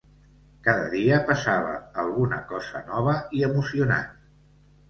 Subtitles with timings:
[0.67, 4.13] Cada dia passava alguna cosa nova i emocionant.